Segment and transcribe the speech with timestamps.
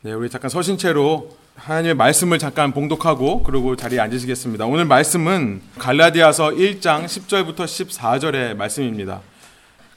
[0.00, 4.64] 네, 우리 잠깐 서신체로 하나님의 말씀을 잠깐 봉독하고 그리고 자리에 앉으시겠습니다.
[4.66, 9.22] 오늘 말씀은 갈라디아서 1장 10절부터 14절의 말씀입니다.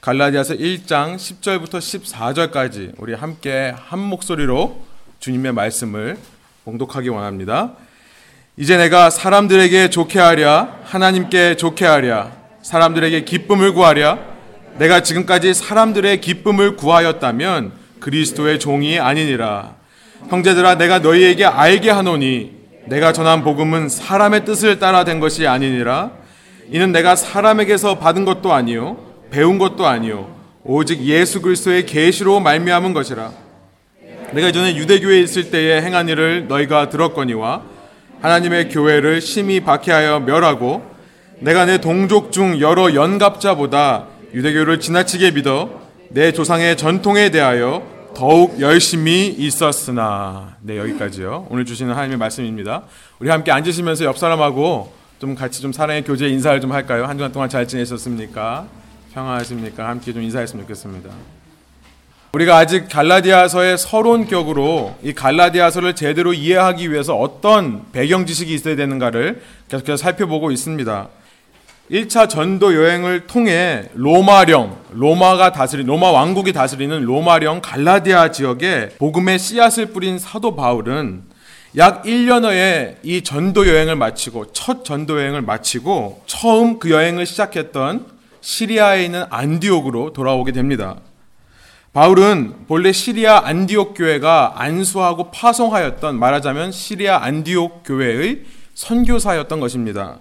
[0.00, 4.82] 갈라디아서 1장 10절부터 14절까지 우리 함께 한 목소리로
[5.20, 6.18] 주님의 말씀을
[6.64, 7.74] 봉독하기 원합니다.
[8.56, 12.32] 이제 내가 사람들에게 좋게 하랴 하나님께 좋게 하랴
[12.62, 14.18] 사람들에게 기쁨을 구하랴
[14.78, 19.80] 내가 지금까지 사람들의 기쁨을 구하였다면 그리스도의 종이 아니니라
[20.28, 22.52] 형제들아 내가 너희에게 알게 하노니
[22.86, 26.10] 내가 전한 복음은 사람의 뜻을 따라 된 것이 아니니라.
[26.70, 28.96] 이는 내가 사람에게서 받은 것도 아니요
[29.30, 33.32] 배운 것도 아니요 오직 예수 그리스도의 계시로 말미암은 것이라.
[34.32, 37.62] 내가 이전에 유대교에 있을 때에 행한 일을 너희가 들었거니와
[38.22, 40.82] 하나님의 교회를 심히 박해하여 멸하고
[41.40, 47.82] 내가 내 동족 중 여러 연갑자보다 유대교를 지나치게 믿어 내 조상의 전통에 대하여
[48.14, 51.46] 더욱 열심히 있었으나 네 여기까지요.
[51.50, 52.82] 오늘 주시는 하나님의 말씀입니다.
[53.18, 57.06] 우리 함께 앉으시면서 옆 사람하고 좀 같이 좀 사랑의 교제 인사를 좀 할까요?
[57.06, 58.66] 한 주간 동안 잘 지내셨습니까?
[59.14, 59.88] 평안하십니까?
[59.88, 61.10] 함께 좀 인사했으면 좋겠습니다.
[62.32, 69.96] 우리가 아직 갈라디아서의 서론격으로 이 갈라디아서를 제대로 이해하기 위해서 어떤 배경 지식이 있어야 되는가를 계속해서
[69.96, 71.08] 살펴보고 있습니다.
[71.90, 79.86] 1차 전도 여행을 통해 로마령, 로마가 다스리 로마 왕국이 다스리는 로마령 갈라디아 지역에 복음의 씨앗을
[79.86, 81.24] 뿌린 사도 바울은
[81.76, 88.06] 약 1년여의 이 전도 여행을 마치고 첫 전도 여행을 마치고 처음 그 여행을 시작했던
[88.40, 90.96] 시리아에 있는 안디옥으로 돌아오게 됩니다.
[91.92, 100.18] 바울은 본래 시리아 안디옥 교회가 안수하고 파송하였던 말하자면 시리아 안디옥 교회의 선교사였던 것입니다.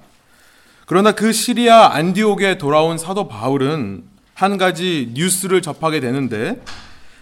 [0.92, 4.04] 그러나 그 시리아 안디옥에 돌아온 사도 바울은
[4.34, 6.62] 한 가지 뉴스를 접하게 되는데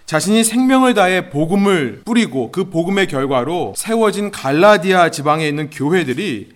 [0.07, 6.49] 자신이 생명을 다해 복음을 뿌리고 그 복음의 결과로 세워진 갈라디아 지방에 있는 교회들이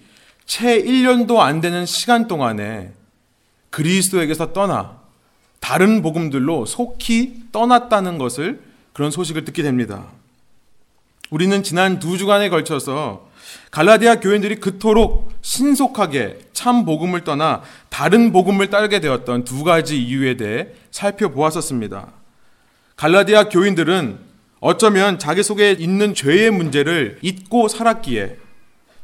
[0.47, 2.93] 채 1년도 안 되는 시간 동안에
[3.69, 4.97] 그리스도에게서 떠나
[5.59, 8.59] 다른 복음들로 속히 떠났다는 것을
[8.91, 10.05] 그런 소식을 듣게 됩니다.
[11.29, 13.29] 우리는 지난 두 주간에 걸쳐서
[13.71, 20.67] 갈라디아 교인들이 그토록 신속하게 참 복음을 떠나 다른 복음을 따르게 되었던 두 가지 이유에 대해
[20.91, 22.11] 살펴보았었습니다.
[22.95, 24.19] 갈라디아 교인들은
[24.59, 28.37] 어쩌면 자기 속에 있는 죄의 문제를 잊고 살았기에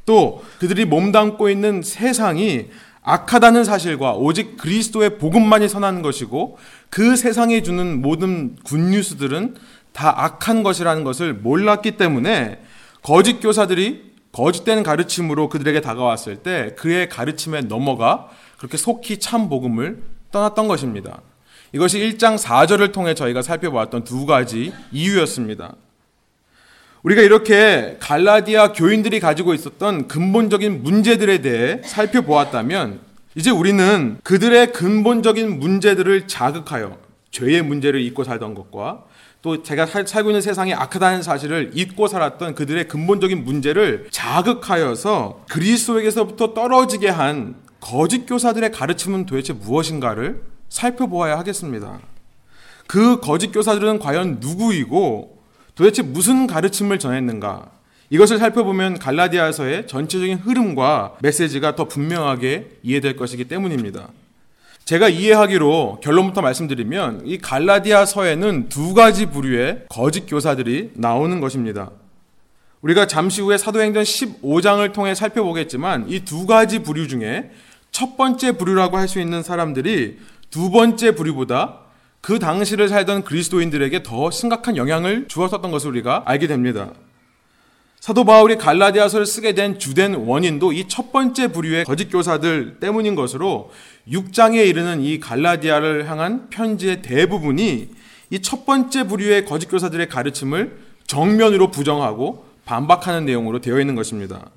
[0.05, 2.67] 또 그들이 몸담고 있는 세상이
[3.01, 6.57] 악하다는 사실과 오직 그리스도의 복음만이 선한 것이고
[6.89, 9.55] 그 세상에 주는 모든 굿뉴스들은
[9.91, 12.61] 다 악한 것이라는 것을 몰랐기 때문에
[13.01, 20.01] 거짓 교사들이 거짓된 가르침으로 그들에게 다가왔을 때 그의 가르침에 넘어가 그렇게 속히 참 복음을
[20.31, 21.21] 떠났던 것입니다.
[21.71, 25.75] 이것이 1장 4절을 통해 저희가 살펴보았던 두 가지 이유였습니다.
[27.03, 32.99] 우리가 이렇게 갈라디아 교인들이 가지고 있었던 근본적인 문제들에 대해 살펴보았다면
[33.35, 36.97] 이제 우리는 그들의 근본적인 문제들을 자극하여
[37.31, 39.05] 죄의 문제를 잊고 살던 것과
[39.41, 47.07] 또 제가 살고 있는 세상이 악하다는 사실을 잊고 살았던 그들의 근본적인 문제를 자극하여서 그리스도에게서부터 떨어지게
[47.07, 51.99] 한 거짓 교사들의 가르침은 도대체 무엇인가를 살펴보아야 하겠습니다.
[52.87, 55.39] 그 거짓 교사들은 과연 누구이고
[55.75, 57.71] 도대체 무슨 가르침을 전했는가?
[58.09, 64.09] 이것을 살펴보면 갈라디아서의 전체적인 흐름과 메시지가 더 분명하게 이해될 것이기 때문입니다.
[64.89, 71.91] 제가 이해하기로 결론부터 말씀드리면 이 갈라디아서에는 두 가지 부류의 거짓 교사들이 나오는 것입니다.
[72.81, 77.51] 우리가 잠시 후에 사도행전 15장을 통해 살펴보겠지만 이 두 가지 부류 중에
[77.91, 80.17] 첫 번째 부류라고 할 수 있는 사람들이
[80.49, 81.81] 두 번째 부류보다
[82.19, 86.89] 그 당시를 살던 그리스도인들에게 더 심각한 영향을 주었었던 것을 우리가 알게 됩니다.
[87.99, 93.71] 사도 바울이 갈라디아서를 쓰게 된 주된 원인도 이 첫 번째 부류의 거짓 교사들 때문인 것으로
[94.07, 97.89] 6장에 이르는 이 갈라디아를 향한 편지의 대부분이
[98.31, 100.77] 이 첫 번째 부류의 거짓 교사들의 가르침을
[101.07, 104.49] 정면으로 부정하고 반박하는 내용으로 되어 있는 것입니다.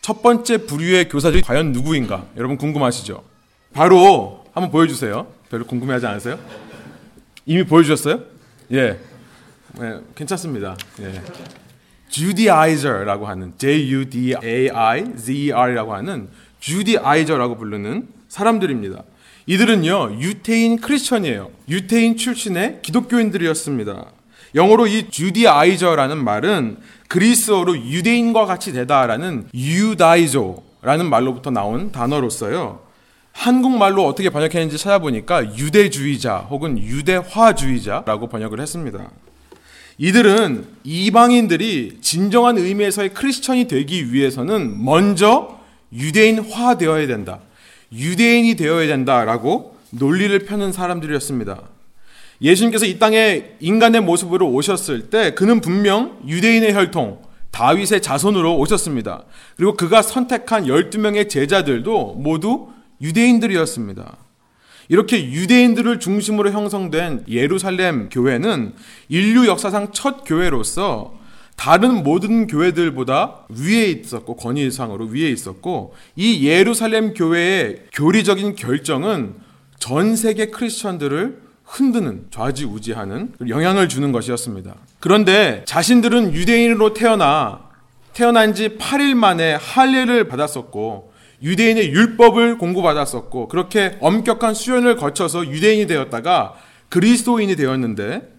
[0.00, 2.26] 첫 번째 부류의 교사들이 과연 누구인가?
[2.36, 3.22] 여러분 궁금하시죠?
[3.74, 5.26] 바로 한번 보여주세요.
[5.50, 6.38] 별로 궁금해하지 않으세요?
[7.44, 8.20] 이미 보여주셨어요?
[8.72, 8.98] 예.
[9.78, 10.76] 네, 괜찮습니다.
[11.00, 11.20] 예.
[12.08, 16.28] Judaizer라고 하는 J-U-D-A-I-Z-E-R이라고 하는
[16.60, 19.02] Judaizer라고 부르는 사람들입니다.
[19.46, 21.50] 이들은요 유태인 크리스천이에요.
[21.68, 24.12] 유태인 출신의 기독교인들이었습니다.
[24.54, 26.78] 영어로 이 주디 아이저라는 말은
[27.08, 32.86] 그리스어로 유대인과 같이 되다라는 유다이조라는 말로부터 나온 단어로서요.
[33.32, 39.10] 한국말로 어떻게 번역했는지 찾아보니까 유대주의자 혹은 유대화주의자라고 번역을 했습니다.
[39.98, 45.58] 이들은 이방인들이 진정한 의미에서의 크리스천이 되기 위해서는 먼저
[45.92, 47.40] 유대인화 되어야 된다.
[47.92, 51.62] 유대인이 되어야 된다라고 논리를 펴는 사람들이었습니다.
[52.40, 59.24] 예수님께서 이 땅에 인간의 모습으로 오셨을 때 그는 분명 유대인의 혈통, 다윗의 자손으로 오셨습니다.
[59.56, 62.68] 그리고 그가 선택한 12명의 제자들도 모두
[63.00, 64.16] 유대인들이었습니다.
[64.88, 68.72] 이렇게 유대인들을 중심으로 형성된 예루살렘 교회는
[69.08, 71.14] 인류 역사상 첫 교회로서
[71.56, 79.34] 다른 모든 교회들보다 위에 있었고 권위상으로 위에 있었고 이 예루살렘 교회의 교리적인 결정은
[79.78, 84.74] 전 세계 크리스천들을 흔드는 좌지우지하는 영향을 주는 것이었습니다.
[85.00, 87.68] 그런데 자신들은 유대인으로 태어나
[88.14, 91.07] 태어난 지 8일 만에 할례를 받았었고
[91.42, 96.54] 유대인의 율법을 공부받았었고 그렇게 엄격한 수련을 거쳐서 유대인이 되었다가
[96.88, 98.38] 그리스도인이 되었는데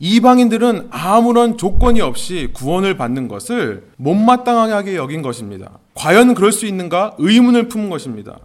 [0.00, 5.78] 이방인들은 아무런 조건이 없이 구원을 받는 것을 못마땅하게 여긴 것입니다.
[5.94, 8.38] 과연 그럴 수 있는가 의문을 품은 것입니다.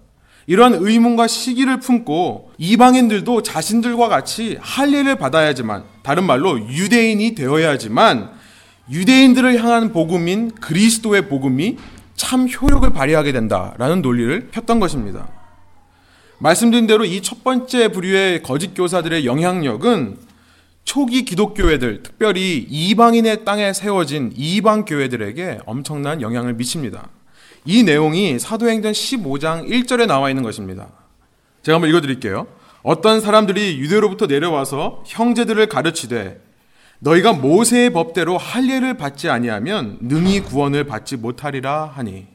[0.47, 8.31] 이러한 의문과 시기를 품고 이방인들도 자신들과 같이 할례를 받아야지만 다른 말로 유대인이 되어야지만
[8.91, 11.77] 유대인들을 향한 복음인 그리스도의 복음이
[12.23, 15.27] 참 효력을 발휘하게 된다라는 논리를 폈던 것입니다.
[16.39, 20.17] 말씀드린 대로 이 첫 번째 부류의 거짓 교사들의 영향력은
[20.85, 27.09] 초기 기독교회들, 특별히 이방인의 땅에 세워진 이방 교회들에게 엄청난 영향을 미칩니다.
[27.65, 30.87] 이 내용이 사도행전 15장 1절에 나와 있는 것입니다.
[31.63, 32.47] 제가 한번 읽어 드릴게요.
[32.83, 36.39] 어떤 사람들이 유대로부터 내려와서 형제들을 가르치되
[37.03, 42.27] 너희가 모세의 법대로 할례를 받지 아니하면 능히 구원을 받지 못하리라 하니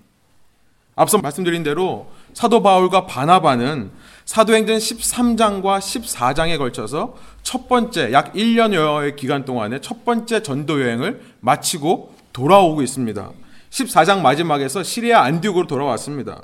[0.94, 3.90] 앞서 말씀드린 대로 사도 바울과 바나바는
[4.26, 12.14] 사도행전 13장과 14장에 걸쳐서 첫 번째 약 1년여의 기간 동안에 첫 번째 전도 여행을 마치고
[12.34, 13.30] 돌아오고 있습니다.
[13.70, 16.42] 14장 마지막에서 시리아 안디옥으로 돌아왔습니다.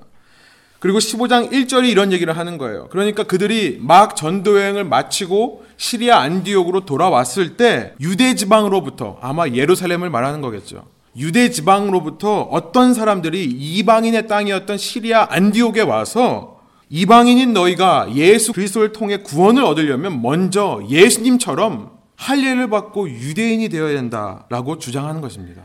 [0.85, 2.89] 그리고 15장 1절이 이런 얘기를 하는 거예요.
[2.91, 10.43] 그러니까 그들이 막 전도 여행을 마치고 시리아 안디옥으로 돌아왔을 때 유대 지방으로부터 아마 예루살렘을 말하는
[10.43, 10.85] 거겠죠.
[11.17, 16.61] 유대 지방으로부터 어떤 사람들이 이방인의 땅이었던 시리아 안디옥에 와서
[16.91, 25.23] 이방인인 너희가 예수 그리스도를 통해 구원을 얻으려면 먼저 예수님처럼 할례를 받고 유대인이 되어야 된다라고 주장하는
[25.23, 25.63] 것입니다.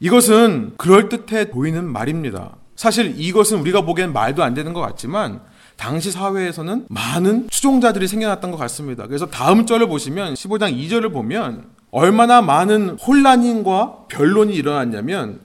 [0.00, 2.59] 이것은 그럴듯해 보이는 말입니다.
[2.80, 5.42] 사실 이것은 우리가 보기엔 말도 안 되는 것 같지만
[5.76, 9.06] 당시 사회에서는 많은 추종자들이 생겨났던 것 같습니다.
[9.06, 15.40] 그래서 다음 절을 보시면 15장 2절을 보면 얼마나 많은 혼란과 변론이 일어났냐면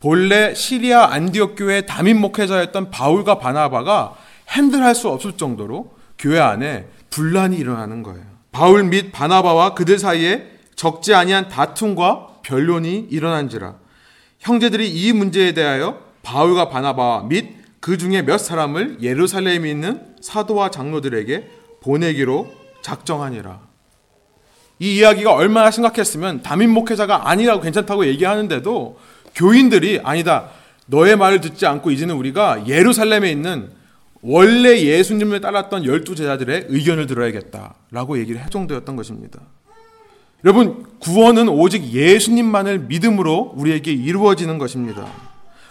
[0.00, 4.14] 본래 시리아 안디옥 교회 담임 목회자였던 바울과 바나바가
[4.52, 8.24] 핸들할 수 없을 정도로 교회 안에 분란이 일어나는 거예요.
[8.50, 13.74] 바울 및 바나바와 그들 사이에 적지 아니한 다툼과 변론이 일어난지라
[14.38, 21.48] 형제들이 이 문제에 대하여 바울과 바나바 및 그 중에 몇 사람을 예루살렘에 있는 사도와 장로들에게
[21.80, 22.52] 보내기로
[22.82, 23.60] 작정하니라.
[24.80, 28.98] 이 이야기가 얼마나 심각했으면 담임 목회자가 아니라고 괜찮다고 얘기하는데도
[29.34, 30.50] 교인들이 아니다.
[30.86, 33.70] 너의 말을 듣지 않고 이제는 우리가 예루살렘에 있는
[34.20, 39.40] 원래 예수님을 따랐던 열두 제자들의 의견을 들어야겠다라고 얘기를 할 정도였던 것입니다.
[40.44, 45.27] 여러분, 구원은 오직 예수님만을 믿음으로 우리에게 이루어지는 것입니다.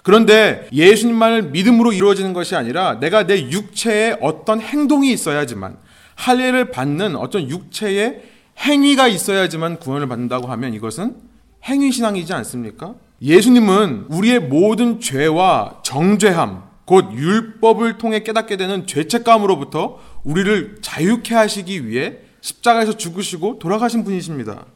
[0.08, 5.76] 그런데 예수님만을 믿음으로 이루어지는 것이 아니라 내가 내 육체에 어떤 행동이 있어야지만
[6.16, 8.22] 할례를 받는 어떤 육체의
[8.58, 11.18] 행위가 있어야지만 구원을 받는다고 하면 이것은
[11.66, 12.96] 행위 신앙이지 않습니까?
[13.22, 22.20] 예수님은 우리의 모든 죄와 정죄함, 곧 율법을 통해 깨닫게 되는 죄책감으로부터 우리를 자유케 하시기 위해
[22.40, 24.68] 십자가에서 죽으시고 돌아가신 분이십니다.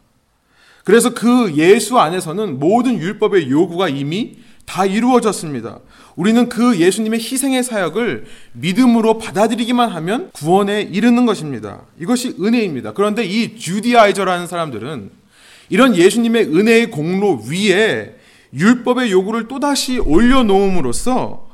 [0.84, 4.36] 그래서 그 예수 안에서는 모든 율법의 요구가 이미
[4.72, 5.80] 다 이루어졌습니다.
[6.16, 8.24] 우리는 그 예수님의 희생의 사역을
[8.54, 11.82] 믿음으로 받아들이기만 하면 구원에 이르는 것입니다.
[12.00, 12.94] 이것이 은혜입니다.
[12.94, 15.12] 그런데 이 주디아이저라는 사람들은
[15.68, 18.16] 이런 예수님의 은혜의 공로 위에
[18.54, 21.50] 율법의 요구를 또다시 올려놓음으로써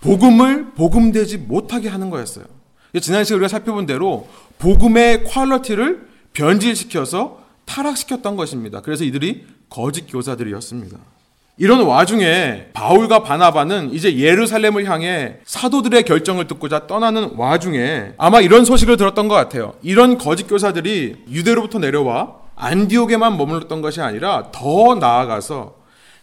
[0.00, 2.46] 복음을 복음되지 못하게 하는 거였어요.
[3.02, 8.80] 지난 시간에 우리가 살펴본 대로 복음의 퀄러티를 변질시켜서 타락시켰던 것입니다.
[8.80, 11.11] 그래서 이들이 거짓 교사들이었습니다.
[11.58, 18.96] 이런 와중에 바울과 바나바는 이제 예루살렘을 향해 사도들의 결정을 듣고자 떠나는 와중에 아마 이런 소식을
[18.96, 19.74] 들었던 것 같아요.
[19.82, 25.74] 이런 거짓 교사들이 유대로부터 내려와 안디옥에만 머물렀던 것이 아니라 더 나아가서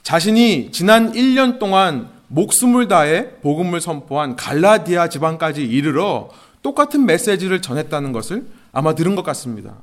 [0.01, 6.29] 자신이 지난 1년 동안 목숨을 다해 복음을 선포한 갈라디아 지방까지 이르러
[6.61, 9.75] 똑같은 메시지를 전했다는 것을 아마 들은 것 같습니다.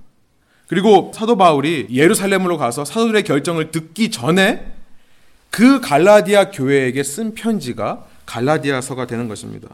[0.69, 4.76] 그리고 사도 바울이 예루살렘으로 가서 사도들의 결정을 듣기 전에
[5.51, 9.69] 그 갈라디아 교회에게 쓴 편지가 갈라디아서가 되는 것입니다.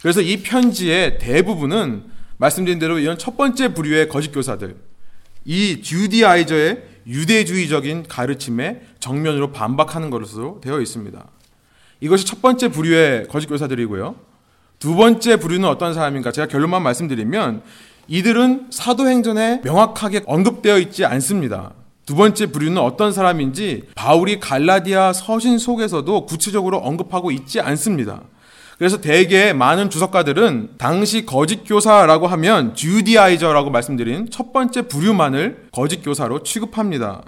[0.00, 2.04] 그래서 이 편지의 대부분은
[2.38, 4.76] 말씀드린 대로 이런 첫 번째 부류의 거짓 교사들,
[5.44, 11.22] 이 주디아이저의 유대주의적인 가르침에 정면으로 반박하는 것으로 되어 있습니다.
[12.00, 14.16] 이것이 첫 번째 부류의 거짓 교사들이고요.
[14.78, 16.32] 두 번째 부류는 어떤 사람인가?
[16.32, 17.62] 제가 결론만 말씀드리면
[18.08, 21.72] 이들은 사도행전에 명확하게 언급되어 있지 않습니다.
[22.10, 28.22] 두 번째 부류는 어떤 사람인지 바울이 갈라디아 서신 속에서도 구체적으로 언급하고 있지 않습니다.
[28.78, 36.42] 그래서 대개 많은 주석가들은 당시 거짓 교사라고 하면 주디아이저라고 말씀드린 첫 번째 부류만을 거짓 교사로
[36.42, 37.22] 취급합니다.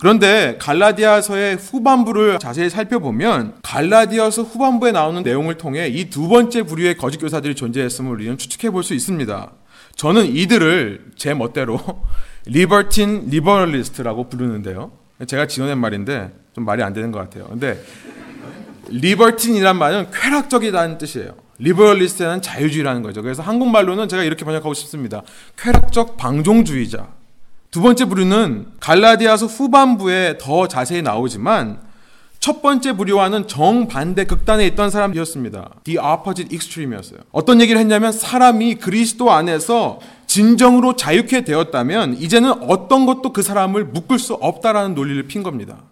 [0.00, 7.18] 그런데 갈라디아서의 후반부를 자세히 살펴보면 갈라디아서 후반부에 나오는 내용을 통해 이 두 번째 부류의 거짓
[7.18, 9.52] 교사들이 존재했음을 우리는 추측해 볼 수 있습니다.
[9.96, 11.78] 저는 이들을 제 멋대로
[12.46, 14.92] libertine liberalist라고 부르는데요.
[15.26, 17.46] 제가 지어낸 말인데 좀 말이 안 되는 것 같아요.
[17.48, 17.82] 근데
[18.88, 21.34] libertine이란 말은 쾌락적이라는 뜻이에요.
[21.58, 23.22] liberalist는 자유주의라는 거죠.
[23.22, 25.22] 그래서 한국말로는 제가 이렇게 번역하고 싶습니다.
[25.56, 27.08] 쾌락적 방종주의자.
[27.70, 31.80] 두 번째 부류는 갈라디아서 후반부에 더 자세히 나오지만
[32.38, 35.70] 첫 번째 부류와는 정반대 극단에 있던 사람이었습니다.
[35.84, 37.20] The opposite extreme이었어요.
[37.30, 40.00] 어떤 얘기를 했냐면 사람이 그리스도 안에서
[40.32, 45.82] 진정으로 자유케 되었다면 이제는 어떤 것도 그 사람을 묶을 수 없다라는 논리를 핀 겁니다.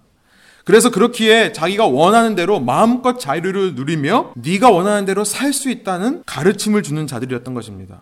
[0.65, 6.83] 그래서 그렇기에 자기가 원하는 대로 마음껏 자유를 누리며 네가 원하는 대로 살 수 있다는 가르침을
[6.83, 8.01] 주는 자들이었던 것입니다.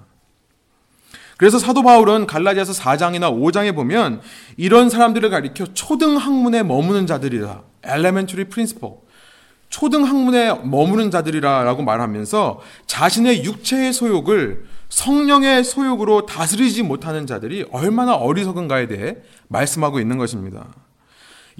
[1.38, 4.20] 그래서 사도 바울은 갈라디아서 4장이나 5장에 보면
[4.56, 7.62] 이런 사람들을 가리켜 초등 학문에 머무는 자들이다.
[7.84, 8.94] elementary principle.
[9.68, 18.88] 초등 학문에 머무는 자들이라고 말하면서 자신의 육체의 소욕을 성령의 소욕으로 다스리지 못하는 자들이 얼마나 어리석은가에
[18.88, 19.16] 대해
[19.48, 20.66] 말씀하고 있는 것입니다.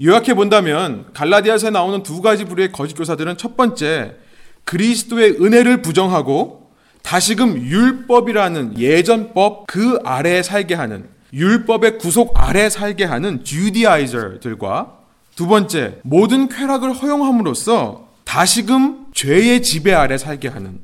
[0.01, 4.15] 요약해 본다면 갈라디아서에 나오는 두 가지 부류의 거짓 교사들은 첫 번째
[4.63, 6.71] 그리스도의 은혜를 부정하고
[7.03, 14.98] 다시금 율법이라는 예전법 그 아래에 살게 하는 율법의 구속 아래 살게 하는 Judaizer들과
[15.39, 20.81] 두 번째 모든 쾌락을 허용함으로써 다시금 죄의 지배 아래 살게 하는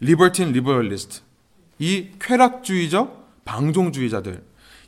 [0.00, 1.20] libertine liberalist
[1.78, 4.42] 이 쾌락주의적 방종주의자들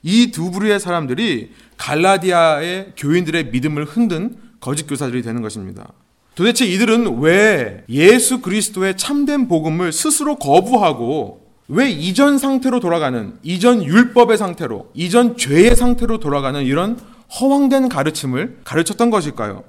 [0.05, 5.93] 이 두 부류의 사람들이 갈라디아의 교인들의 믿음을 흔든 거짓 교사들이 되는 것입니다.
[6.35, 14.39] 도대체 이들은 왜 예수 그리스도의 참된 복음을 스스로 거부하고 왜 이전 상태로 돌아가는 이전 율법의
[14.39, 16.99] 상태로 이전 죄의 상태로 돌아가는 이런
[17.41, 19.65] 허황된 가르침을 가르쳤던 것일까요?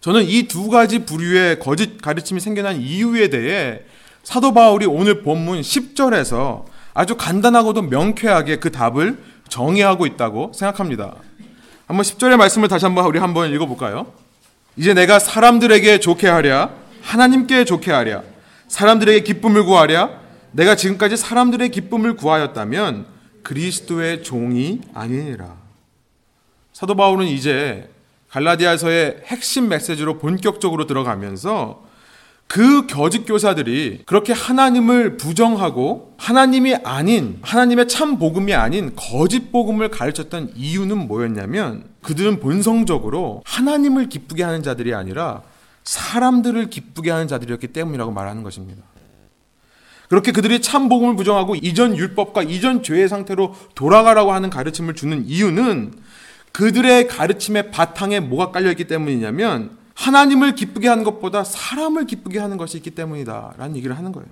[0.00, 3.80] 저는 이 두 가지 부류의 거짓 가르침이 생겨난 이유에 대해
[4.24, 9.18] 사도 바울이 오늘 본문 10절에서 아주 간단하고도 명쾌하게 그 답을
[9.48, 11.14] 정의하고 있다고 생각합니다.
[11.86, 14.12] 한번 10절의 말씀을 다시 한번 우리 한번 읽어볼까요?
[14.76, 16.70] 이제 내가 사람들에게 좋게 하랴,
[17.02, 18.22] 하나님께 좋게 하랴,
[18.68, 20.20] 사람들에게 기쁨을 구하랴,
[20.52, 23.06] 내가 지금까지 사람들의 기쁨을 구하였다면
[23.42, 25.61] 그리스도의 종이 아니니라.
[26.72, 27.88] 사도 바울은 이제
[28.30, 31.82] 갈라디아서의 핵심 메시지로 본격적으로 들어가면서
[32.46, 40.52] 그 거짓 교사들이 그렇게 하나님을 부정하고 하나님이 아닌 하나님의 참 복음이 아닌 거짓 복음을 가르쳤던
[40.56, 45.42] 이유는 뭐였냐면 그들은 본성적으로 하나님을 기쁘게 하는 자들이 아니라
[45.84, 48.82] 사람들을 기쁘게 하는 자들이었기 때문이라고 말하는 것입니다.
[50.08, 55.94] 그렇게 그들이 참 복음을 부정하고 이전 율법과 이전 죄의 상태로 돌아가라고 하는 가르침을 주는 이유는
[56.52, 62.76] 그들의 가르침의 바탕에 뭐가 깔려 있기 때문이냐면 하나님을 기쁘게 하는 것보다 사람을 기쁘게 하는 것이
[62.78, 63.54] 있기 때문이다.
[63.56, 64.28] 라는 얘기를 하는 거예요.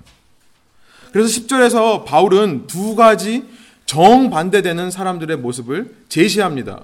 [1.13, 3.45] 그래서 10절에서 바울은 두 가지
[3.87, 6.83] 정반대되는 사람들의 모습을 제시합니다.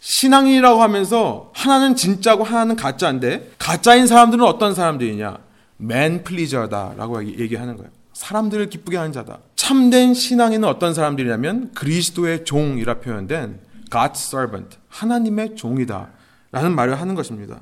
[0.00, 5.38] 신앙이라고 하면서 하나는 진짜고 하나는 가짜인데 가짜인 사람들은 어떤 사람들이냐?
[5.78, 7.90] 맨 플리저다라고 얘기하는 거예요.
[8.12, 9.38] 사람들을 기쁘게 하는 자다.
[9.56, 13.58] 참된 신앙인은 어떤 사람들이냐면 그리스도의 종이라 표현된
[13.90, 16.08] God's servant, 하나님의 종이다.
[16.50, 17.60] 라는 말을 하는 것입니다.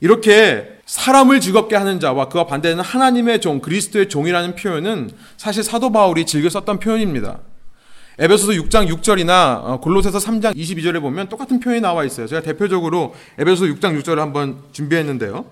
[0.00, 6.26] 이렇게 사람을 즐겁게 하는 자와 그와 반대는 하나님의 종, 그리스도의 종이라는 표현은 사실 사도 바울이
[6.26, 7.38] 즐겨 썼던 표현입니다.
[8.18, 12.26] 에베소서 6장 6절이나 어, 골로새서 3장 22절에 보면 똑같은 표현이 나와 있어요.
[12.26, 15.44] 제가 대표적으로 에베소서 6장 6절을 한번 준비했는데요.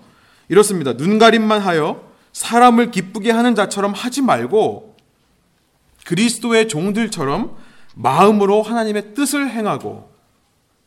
[0.48, 0.94] 이렇습니다.
[0.94, 2.02] 눈 가림만 하여
[2.32, 4.96] 사람을 기쁘게 하는 자처럼 하지 말고
[6.04, 7.56] 그리스도의 종들처럼
[7.98, 10.08] 마음으로 하나님의 뜻을 행하고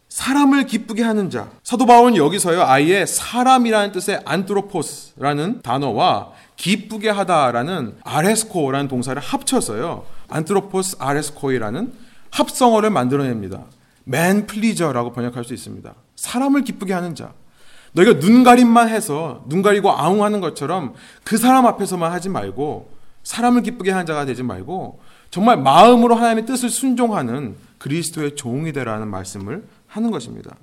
[0.08, 1.50] 사람을 기쁘게 하는 자.
[1.63, 11.94] 사도 바울은 여기서요, 아예 사람이라는 뜻의 안트로포스라는 단어와 기쁘게 하다라는 아레스코라는 동사를 합쳐서요, 안트로포스 아레스코이라는
[12.32, 13.63] 합성어를 만들어냅니다.
[14.08, 15.94] man pleaser라고 번역할 수 있습니다.
[16.15, 17.34] 사람을 기쁘게 하는 자.
[17.94, 22.89] 너희가 눈 가림만 해서 눈 가리고 아웅하는 것처럼 그 사람 앞에서만 하지 말고
[23.24, 25.00] 사람을 기쁘게 하는 자가 되지 말고
[25.32, 30.56] 정말 마음으로 하나님의 뜻을 순종하는 그리스도의 종이 되라는 말씀을 하는 것입니다.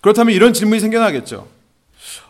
[0.00, 1.48] 그렇다면 이런 질문이 생겨나겠죠.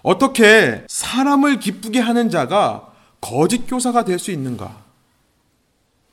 [0.02, 4.84] 어떻게 사람을 기쁘게 하는 자가 거짓 교사가 될 수 있는가?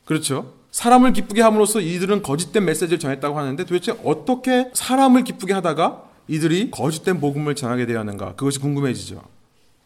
[0.06, 0.54] 그렇죠?
[0.72, 7.22] 사람을 기쁘게 함으로써 이들은 거짓된 메시지를 전했다고 하는데 도대체 어떻게 사람을 기쁘게 하다가 이들이 거짓된
[7.22, 8.34] 복음을 전하게 되었는가?
[8.36, 9.22] 그것이 궁금해지죠.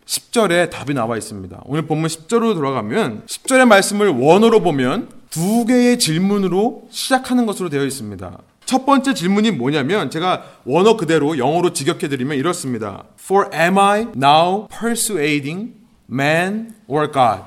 [0.05, 1.61] 10절에 답이 나와 있습니다.
[1.65, 8.37] 오늘 본문 10절로 돌아가면 10절의 말씀을 원어로 보면 두 개의 질문으로 시작하는 것으로 되어 있습니다.
[8.65, 13.05] 첫 번째 질문이 뭐냐면 제가 원어 그대로 영어로 직역해 드리면 이렇습니다.
[13.19, 15.73] For am I now persuading
[16.11, 17.43] man or God?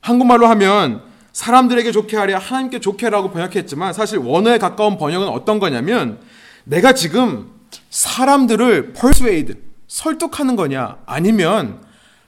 [0.00, 6.18] 한국말로 하면 사람들에게 좋게 하려 하나님께 좋게 하라고 번역했지만 사실 원어에 가까운 번역은 어떤 거냐면
[6.64, 7.50] 내가 지금
[7.90, 9.54] 사람들을 persuade
[9.88, 11.80] 설득하는 거냐 아니면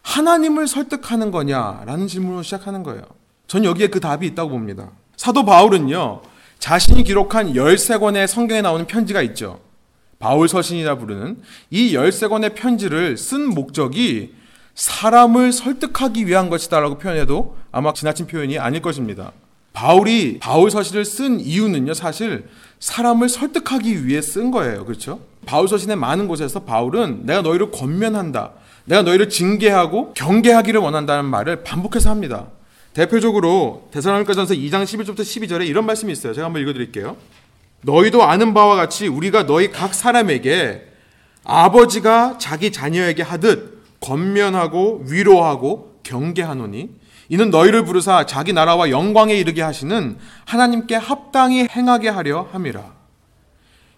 [0.02, 3.02] 하나님을 설득하는 거냐라는 질문으로 시작하는 거예요.
[3.52, 4.92] 전 여기에 그 답이 있다고 봅니다.
[5.14, 6.23] 사도 바울은요,
[6.59, 9.61] 자신이 기록한 13권의 성경에 나오는 편지가 있죠.
[10.18, 11.37] 바울 서신이라 부르는
[11.68, 14.32] 이 13권의 편지를 쓴 목적이
[14.75, 19.32] 사람을 설득하기 위한 것이다라고 표현해도 아마 지나친 표현이 아닐 것입니다.
[19.75, 22.49] 바울이 바울 서신을 쓴 이유는요, 사실
[22.80, 24.87] 사람을 설득하기 위해 쓴 거예요.
[24.87, 25.21] 그렇죠?
[25.44, 28.52] 바울 서신의 많은 곳에서 바울은 내가 너희를 권면한다.
[28.87, 32.47] 내가 너희를 징계하고 경계하기를 원한다는 말을 반복해서 합니다.
[32.94, 36.34] 대표적으로 대사로니가전서 2장 11절부터 12절에 이런 말씀이 있어요.
[36.34, 37.16] 제가 한번 읽어 드릴게요.
[37.82, 40.87] 너희도 아는 바와 같이 우리가 너희 각 사람에게
[41.44, 46.90] 아버지가 자기 자녀에게 하듯 권면하고 위로하고 경계하노니
[47.28, 52.92] 이는 너희를 부르사 자기 나라와 영광에 이르게 하시는 하나님께 합당히 행하게 하려 함이라.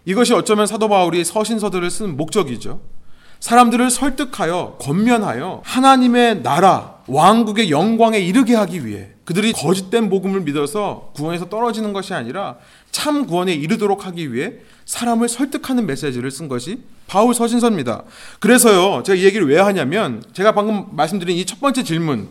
[0.05, 2.79] 이것이 어쩌면 사도 바울이 서신서들을 쓴 목적이죠.
[3.39, 11.49] 사람들을 설득하여 권면하여 하나님의 나라 왕국의 영광에 이르게 하기 위해 그들이 거짓된 복음을 믿어서 구원에서
[11.49, 12.57] 떨어지는 것이 아니라
[12.91, 14.53] 참 구원에 이르도록 하기 위해
[14.85, 18.03] 사람을 설득하는 메시지를 쓴 것이 바울 서신서입니다.
[18.39, 22.27] 그래서요, 제가 이 얘기를 왜 하냐면 제가 방금 말씀드린 이 첫 번째 질문,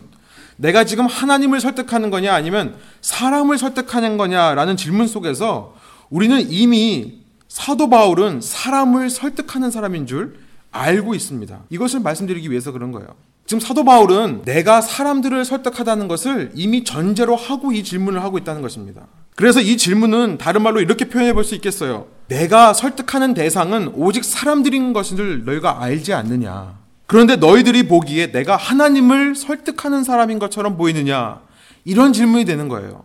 [0.57, 5.75] 내가 지금 하나님을 설득하는 거냐 아니면 사람을 설득하는 거냐라는 질문 속에서
[6.09, 10.39] 우리는 이미 사도 바울은 사람을 설득하는 사람인 줄
[10.71, 11.63] 알고 있습니다.
[11.69, 13.07] 이것을 말씀드리기 위해서 그런 거예요.
[13.45, 19.03] 지금 사도 바울은 내가 사람들을 설득하다는 것을 이미 전제로 하고 이 질문을 하고 있다는 것입니다.
[19.35, 22.07] 그래서 이 질문은 다른 말로 이렇게 표현해 볼 수 있겠어요.
[22.27, 26.79] 내가 설득하는 대상은 오직 사람들인 것을 너희가 알지 않느냐.
[27.05, 31.41] 그런데 너희들이 보기에 내가 하나님을 설득하는 사람인 것처럼 보이느냐.
[31.83, 33.03] 이런 질문이 되는 거예요.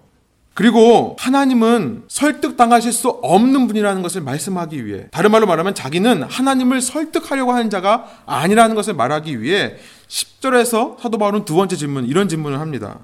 [0.61, 7.53] 그리고 하나님은 설득당하실 수 없는 분이라는 것을 말씀하기 위해 다른 말로 말하면 자기는 하나님을 설득하려고
[7.53, 9.77] 하는 자가 아니라는 것을 말하기 위해
[10.09, 12.99] 10절에서 사도 바울은 두 번째 질문 이런 질문을 합니다.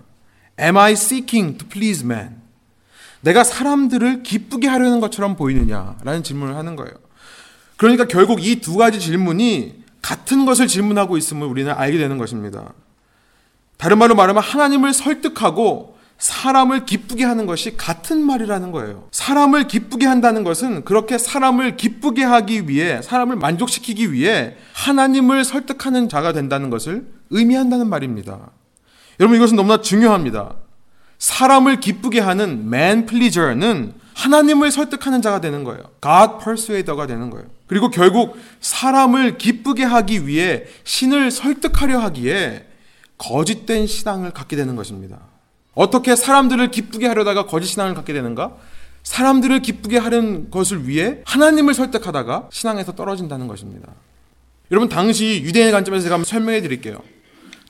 [0.61, 2.43] Am I seeking to please man?
[3.23, 6.93] 내가 사람들을 기쁘게 하려는 것처럼 보이느냐라는 질문을 하는 거예요.
[7.79, 12.75] 그러니까 결국 이 두 가지 질문이 같은 것을 질문하고 있음을 우리는 알게 되는 것입니다.
[13.79, 19.09] 다른 말로 말하면 하나님을 설득하고 사람을 기쁘게 하는 것이 같은 말이라는 거예요.
[19.13, 26.33] 사람을 기쁘게 한다는 것은 그렇게 사람을 기쁘게 하기 위해, 사람을 만족시키기 위해 하나님을 설득하는 자가
[26.33, 28.51] 된다는 것을 의미한다는 말입니다.
[29.21, 30.55] 여러분 이것은 너무나 중요합니다.
[31.19, 35.83] 사람을 기쁘게 하는 man pleaser는 하나님을 설득하는 자가 되는 거예요.
[36.03, 37.47] God persuader가 되는 거예요.
[37.67, 42.67] 그리고 결국 사람을 기쁘게 하기 위해 신을 설득하려 하기에
[43.19, 45.19] 거짓된 신앙을 갖게 되는 것입니다.
[45.77, 48.57] 어떻게 사람들을 기쁘게 하려다가 거짓 신앙을 갖게 되는가?
[49.05, 53.93] 사람들을 기쁘게 하는 것을 위해 하나님을 설득하다가 신앙에서 떨어진다는 것입니다.
[54.73, 56.99] 여러분 당시 유대인의 관점에서 제가 설명해 드릴게요.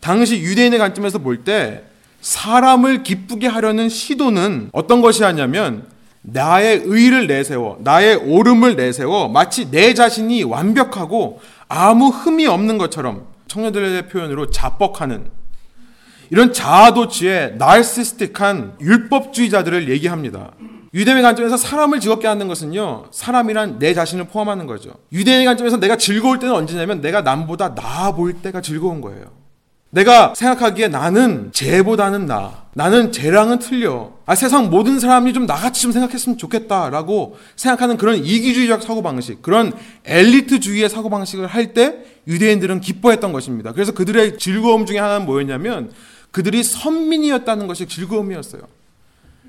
[0.01, 1.83] 당시 유대인의 관점에서 볼 때
[2.23, 5.87] 사람을 기쁘게 하려는 시도는 어떤 것이었냐면
[6.23, 14.09] 나의 의를 내세워 나의 옳음을 내세워 마치 내 자신이 완벽하고 아무 흠이 없는 것처럼 청년들의
[14.09, 15.27] 표현으로 자뻑하는
[16.31, 20.53] 이런 자아도취의 나르시스틱한 율법주의자들을 얘기합니다.
[20.95, 24.95] 유대인의 관점에서 사람을 즐겁게 하는 것은요, 사람이란 내 자신을 포함하는 거죠.
[25.13, 29.25] 유대인의 관점에서 내가 즐거울 때는 언제냐면 내가 남보다 나아 보일 때가 즐거운 거예요.
[29.91, 32.67] 내가 생각하기에 나는 쟤보다는 나.
[32.75, 34.13] 나는 쟤랑은 틀려.
[34.27, 39.73] 아, 세상 모든 사람이 좀 나같이 좀 생각했으면 좋겠다라고 생각하는 그런 이기주의적 사고방식, 그런
[40.05, 43.73] 엘리트주의의 사고방식을 할 때 유대인들은 기뻐했던 것입니다.
[43.73, 45.91] 그래서 그들의 즐거움 중에 하나는 뭐였냐면
[46.37, 48.61] 그들이 선민이었다는 것이 즐거움이었어요.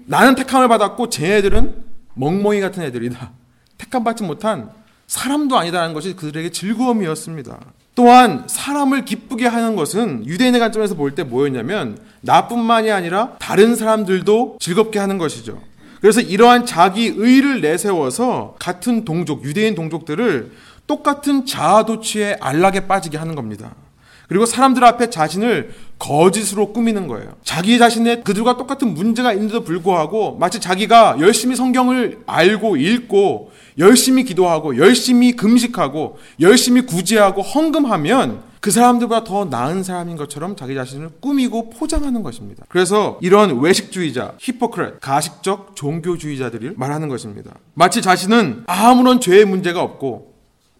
[0.05, 3.31] 나는 택함을 받았고 쟤네들은 멍멍이 같은 애들이다.
[3.77, 4.69] 택함 받지 못한
[5.05, 7.59] 사람도 아니다라는 것이 그들에게 즐거움이었습니다.
[7.93, 14.97] 또한 사람을 기쁘게 하는 것은 유대인의 관점에서 볼 때 뭐였냐면 나뿐만이 아니라 다른 사람들도 즐겁게
[14.97, 15.61] 하는 것이죠.
[15.99, 20.53] 그래서 이러한 자기 의를 내세워서 같은 동족, 유대인 동족들을
[20.87, 23.75] 똑같은 자아도취의 안락에 빠지게 하는 겁니다.
[24.27, 27.33] 그리고 사람들 앞에 자신을 거짓으로 꾸미는 거예요.
[27.43, 34.77] 자기 자신의 그들과 똑같은 문제가 있는데도 불구하고 마치 자기가 열심히 성경을 알고 읽고 열심히 기도하고
[34.77, 42.21] 열심히 금식하고 열심히 구제하고 헌금하면 그 사람들보다 더 나은 사람인 것처럼 자기 자신을 꾸미고 포장하는
[42.21, 42.65] 것입니다.
[42.67, 47.51] 그래서 이런 외식주의자, 히포크렛, 가식적 종교주의자들을 말하는 것입니다.
[47.75, 50.36] 마치 자신은 아무런 죄의 문제가 없고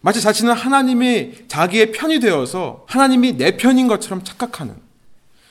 [0.08, 4.74] 마치 자신은 하나님이 자기의 편이 되어서 하나님이 내 편인 것처럼 착각하는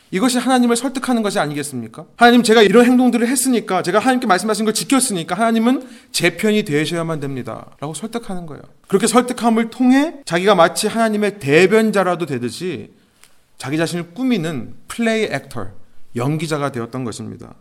[0.09, 2.05] 이것이 하나님을 설득하는 것이 아니겠습니까?
[2.15, 7.67] 하나님 제가 이런 행동들을 했으니까 제가 하나님께 말씀하신 걸 지켰으니까 하나님은 제 편이 되셔야만 됩니다.
[7.79, 8.63] 라고 설득하는 거예요.
[8.87, 12.89] 그렇게 설득함을 통해 자기가 마치 하나님의 대변자라도 되듯이
[13.59, 15.67] 자기 자신을 꾸미는 플레이 액터,
[16.15, 17.53] 연기자가 되었던 것입니다.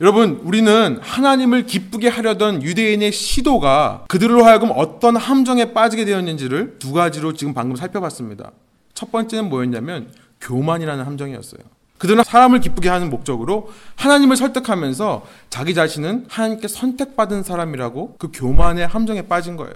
[0.00, 7.34] 여러분, 우리는 하나님을 기쁘게 하려던 유대인의 시도가 그들로 하여금 어떤 함정에 빠지게 되었는지를 두 가지로
[7.34, 8.50] 지금 방금 살펴봤습니다.
[8.94, 10.10] 첫 번째는 뭐였냐면
[10.40, 11.60] 교만이라는 함정이었어요.
[11.98, 19.20] 그들은 사람을 기쁘게 하는 목적으로 하나님을 설득하면서 자기 자신은 하나님께 선택받은 사람이라고 그 교만의 함정에
[19.28, 19.74] 빠진 거예요.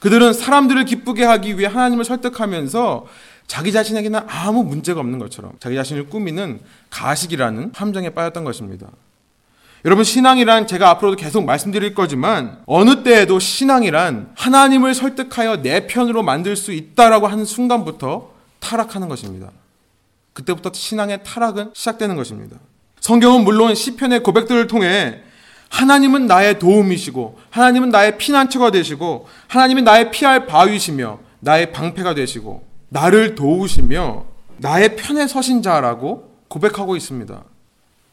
[0.00, 3.06] 그들은 사람들을 기쁘게 하기 위해 하나님을 설득하면서
[3.46, 8.88] 자기 자신에게는 아무 문제가 없는 것처럼 자기 자신을 꾸미는 가식이라는 함정에 빠졌던 것입니다.
[9.84, 16.54] 여러분 신앙이란 제가 앞으로도 계속 말씀드릴 거지만 어느 때에도 신앙이란 하나님을 설득하여 내 편으로 만들
[16.54, 19.50] 수 있다라고 하는 순간부터 타락하는 것입니다.
[20.34, 22.56] 그때부터 신앙의 타락은 시작되는 것입니다.
[23.00, 25.22] 성경은 물론 시편의 고백들을 통해
[25.70, 33.34] 하나님은 나의 도움이시고 하나님은 나의 피난처가 되시고 하나님은 나의 피할 바위시며 나의 방패가 되시고 나를
[33.34, 34.26] 도우시며
[34.58, 37.44] 나의 편에 서신 자라고 고백하고 있습니다.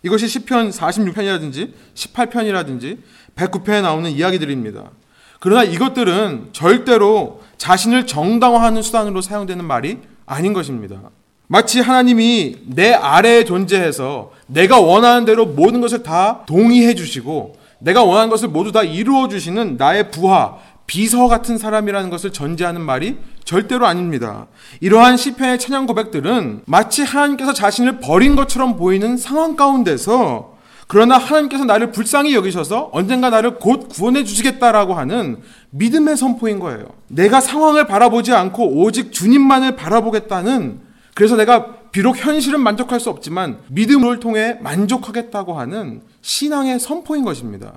[0.03, 2.99] 이것이 시편 46편이라든지 18편이라든지
[3.36, 4.91] 109편에 나오는 이야기들입니다.
[5.39, 11.01] 그러나 이것들은 절대로 자신을 정당화하는 수단으로 사용되는 말이 아닌 것입니다.
[11.47, 18.29] 마치 하나님이 내 아래에 존재해서 내가 원하는 대로 모든 것을 다 동의해 주시고 내가 원하는
[18.29, 20.57] 것을 모두 다 이루어 주시는 나의 부하,
[20.88, 24.47] 비서 같은 사람이라는 것을 전제하는 말이 절대로 아닙니다.
[24.80, 30.56] 이러한 시편의 찬양 고백들은 마치 하나님께서 자신을 버린 것처럼 보이는 상황 가운데서
[30.88, 35.38] 그러나 하나님께서 나를 불쌍히 여기셔서 언젠가 나를 곧 구원해 주시겠다라고 하는
[35.71, 36.86] 믿음의 선포인 거예요.
[37.10, 40.80] 내가 상황을 바라보지 않고 오직 주님만을 바라보겠다는
[41.13, 47.73] 그래서 내가 비록 현실은 만족할 수 없지만 믿음을 통해 만족하겠다고 하는 신앙의 선포인 것입니다.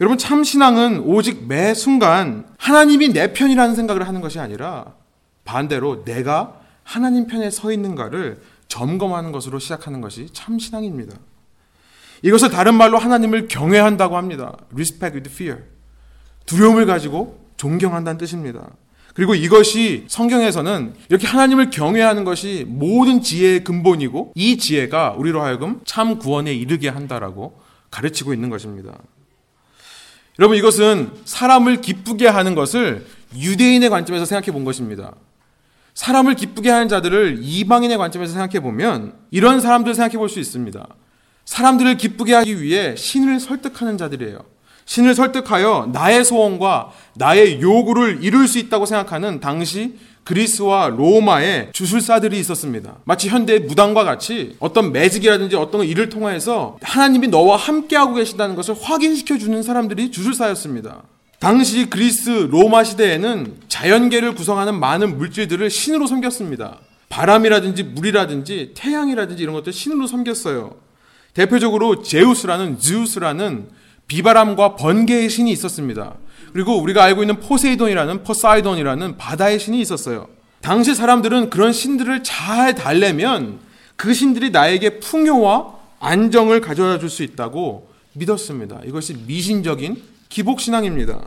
[0.00, 4.94] 여러분 참 신앙은 오직 매 순간 하나님이 내 편이라는 생각을 하는 것이 아니라
[5.44, 11.16] 반대로 내가 하나님 편에 서 있는가를 점검하는 것으로 시작하는 것이 참 신앙입니다.
[12.22, 14.56] 이것을 다른 말로 하나님을 경외한다고 합니다.
[14.72, 15.62] respect with fear.
[16.46, 18.66] 두려움을 가지고 존경한다는 뜻입니다.
[19.14, 26.18] 그리고 이것이 성경에서는 이렇게 하나님을 경외하는 것이 모든 지혜의 근본이고 이 지혜가 우리로 하여금 참
[26.18, 28.98] 구원에 이르게 한다라고 가르치고 있는 것입니다.
[30.38, 35.12] 여러분 이것은 사람을 기쁘게 하는 것을 유대인의 관점에서 생각해 본 것입니다.
[35.94, 40.86] 사람을 기쁘게 하는 자들을 이방인의 관점에서 생각해 보면 이런 사람들을 생각해 볼 수 있습니다.
[41.44, 44.38] 사람들을 기쁘게 하기 위해 신을 설득하는 자들이에요.
[44.86, 52.96] 신을 설득하여 나의 소원과 나의 요구를 이룰 수 있다고 생각하는 당시 그리스와 로마의 주술사들이 있었습니다.
[53.04, 59.38] 마치 현대의 무당과 같이 어떤 매직이라든지 어떤 일을 통해서 하나님이 너와 함께하고 계신다는 것을 확인시켜
[59.38, 61.02] 주는 사람들이 주술사였습니다.
[61.38, 66.78] 당시 그리스 로마 시대에는 자연계를 구성하는 많은 물질들을 신으로 섬겼습니다.
[67.10, 70.74] 바람이라든지 물이라든지 태양이라든지 이런 것들 신으로 섬겼어요.
[71.34, 73.68] 대표적으로 제우스라는 Zeus라는
[74.06, 76.14] 비바람과 번개의 신이 있었습니다.
[76.54, 80.28] 그리고 우리가 알고 있는 포세이돈이라는 Poseidon이라는 바다의 신이 있었어요.
[80.60, 83.58] 당시 사람들은 그런 신들을 잘 달래면
[83.96, 88.82] 그 신들이 나에게 풍요와 안정을 가져다 줄 수 있다고 믿었습니다.
[88.86, 91.26] 이것이 미신적인 기복신앙입니다.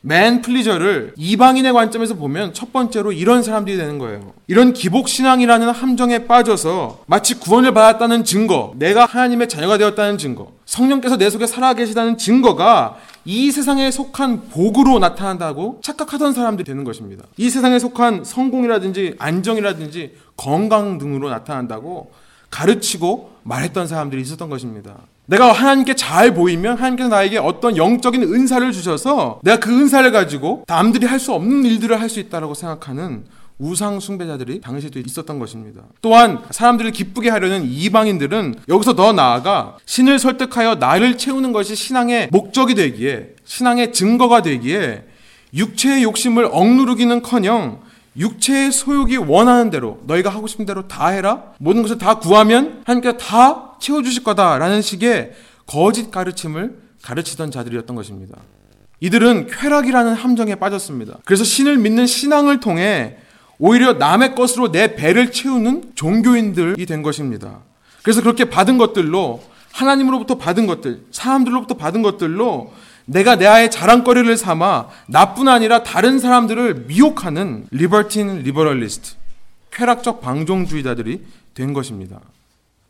[0.00, 4.32] 맨 플리저를 이방인의 관점에서 보면 첫 번째로 이런 사람들이 되는 거예요.
[4.46, 11.28] 이런 기복신앙이라는 함정에 빠져서 마치 구원을 받았다는 증거, 내가 하나님의 자녀가 되었다는 증거, 성령께서 내
[11.30, 17.24] 속에 살아계시다는 증거가 이 세상에 속한 복으로 나타난다고 착각하던 사람들이 되는 것입니다.
[17.36, 22.12] 이 세상에 속한 성공이라든지 안정이라든지 건강 등으로 나타난다고
[22.50, 24.96] 가르치고 말했던 사람들이 있었던 것입니다.
[25.28, 31.04] 내가 하나님께 잘 보이면 하나님께서 나에게 어떤 영적인 은사를 주셔서 내가 그 은사를 가지고 남들이
[31.06, 33.24] 할 수 없는 일들을 할 수 있다라고 생각하는
[33.58, 35.82] 우상 숭배자들이 당시에도 있었던 것입니다.
[36.00, 42.74] 또한 사람들을 기쁘게 하려는 이방인들은 여기서 더 나아가 신을 설득하여 나를 채우는 것이 신앙의 목적이
[42.76, 45.02] 되기에 신앙의 증거가 되기에
[45.52, 47.80] 육체의 욕심을 억누르기는커녕
[48.18, 53.16] 육체의 소욕이 원하는 대로 너희가 하고 싶은 대로 다 해라 모든 것을 다 구하면 하나님께서
[53.16, 55.32] 다 채워 주실 거다라는 식의
[55.66, 58.36] 거짓 가르침을 가르치던 자들이었던 것입니다.
[59.00, 61.18] 이들은 쾌락이라는 함정에 빠졌습니다.
[61.24, 63.16] 그래서 신을 믿는 신앙을 통해
[63.58, 67.60] 오히려 남의 것으로 내 배를 채우는 종교인들이 된 것입니다.
[68.02, 72.72] 그래서 그렇게 받은 것들로 하나님으로부터 받은 것들, 사람들로부터 받은 것들로
[73.08, 79.14] 내가 내 자아의 자랑거리를 삼아 나뿐 아니라 다른 사람들을 미혹하는 libertine liberalist,
[79.72, 82.20] 쾌락적 방종주의자들이 된 것입니다.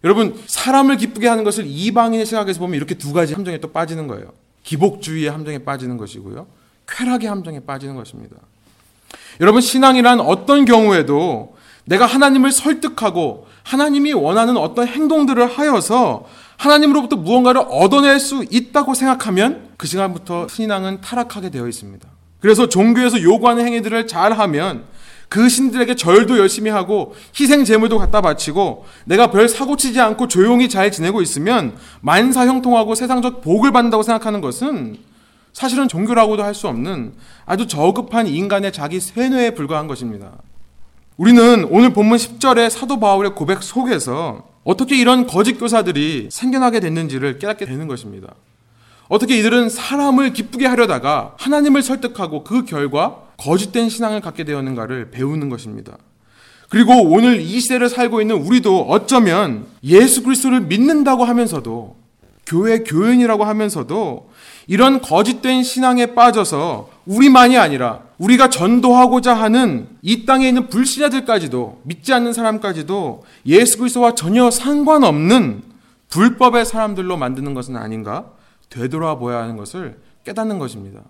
[0.03, 4.33] 여러분, 사람을 기쁘게 하는 것을 이방인의 시각에서 보면 이렇게 두 가지 함정에 또 빠지는 거예요.
[4.65, 6.47] 기복주의의 함정에 빠지는 것이고요.
[6.89, 8.37] 쾌락의 함정에 빠지는 것입니다.
[9.41, 16.27] 여러분, 신앙이란 어떤 경우에도 내가 하나님을 설득하고 하나님이 원하는 어떤 행동들을 하여서
[16.57, 22.07] 하나님으로부터 무언가를 얻어낼 수 있다고 생각하면 그 시간부터 신앙은 타락하게 되어 있습니다.
[22.41, 24.85] 그래서 종교에서 요구하는 행위들을 잘 하면
[25.29, 30.69] 그 신들에게 절도 열심히 하고 희생 제물도 갖다 바치고 내가 별 사고 치지 않고 조용히
[30.69, 34.97] 잘 지내고 있으면 만사 형통하고 세상적 복을 받는다고 생각하는 것은
[35.53, 37.15] 사실은 종교라고도 할 수 없는
[37.47, 40.33] 아주 저급한 인간의 자기 쇠뇌에 불과한 것입니다.
[41.17, 47.65] 우리는 오늘 본문 10절의 사도 바울의 고백 속에서 어떻게 이런 거짓 교사들이 생겨나게 됐는지를 깨닫게
[47.67, 48.35] 되는 것입니다.
[49.09, 55.97] 어떻게 이들은 사람을 기쁘게 하려다가 하나님을 설득하고 그 결과 거짓된 신앙을 갖게 되었는가를 배우는 것입니다.
[56.69, 61.97] 그리고 오늘 이 시대를 살고 있는 우리도 어쩌면 예수 그리스도를 믿는다고 하면서도
[62.45, 64.31] 교회 교인이라고 하면서도
[64.67, 72.35] 이런 거짓된 신앙에 빠져서 우리만이 아니라 우리가 전도하고자 하는 이 땅에 있는 불신자들까지도 믿지 않는
[72.35, 75.63] 사람까지도 예수 그리스도와 전혀 상관없는
[76.11, 78.27] 불법의 사람들로 만드는 것은 아닌가
[78.69, 81.01] 되돌아보야 하는 것을 깨닫는 것입니다.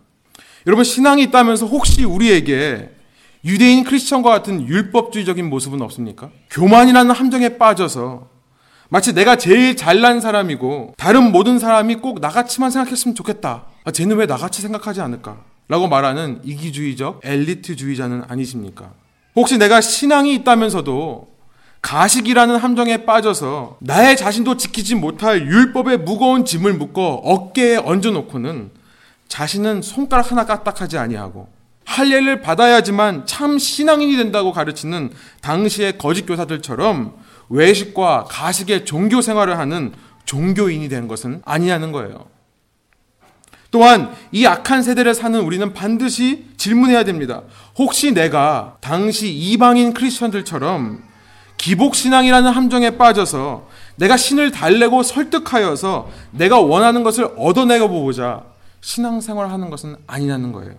[0.66, 2.90] 여러분 신앙이 있다면서 혹시 우리에게
[3.44, 6.30] 유대인 크리스천과 같은 율법주의적인 모습은 없습니까?
[6.50, 8.28] 교만이라는 함정에 빠져서
[8.90, 13.66] 마치 내가 제일 잘난 사람이고 다른 모든 사람이 꼭 나같이만 생각했으면 좋겠다.
[13.84, 15.44] 아, 쟤는 왜 나같이 생각하지 않을까?
[15.68, 18.92] 라고 말하는 이기주의적 엘리트주의자는 아니십니까?
[19.36, 21.28] 혹시 내가 신앙이 있다면서도
[21.82, 28.70] 가식이라는 함정에 빠져서 나의 자신도 지키지 못할 율법의 무거운 짐을 묶어 어깨에 얹어놓고는
[29.28, 31.48] 자신은 손가락 하나 까딱하지 아니하고
[31.84, 35.10] 할례를 받아야지만 참 신앙인이 된다고 가르치는
[35.40, 37.14] 당시의 거짓 교사들처럼
[37.48, 39.92] 외식과 가식의 종교 생활을 하는
[40.26, 42.26] 종교인이 된 것은 아니냐는 거예요.
[43.70, 47.42] 또한 이 악한 세대를 사는 우리는 반드시 질문해야 됩니다.
[47.76, 51.07] 혹시 내가 당시 이방인 크리스천들처럼
[51.58, 58.44] 기복신앙이라는 함정에 빠져서 내가 신을 달래고 설득하여서 내가 원하는 것을 얻어내고 보고자
[58.80, 60.74] 신앙생활을 하는 것은 아니냐는 거예요.